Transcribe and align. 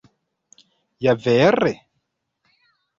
Ja 1.07 1.15
vere? 1.27 1.73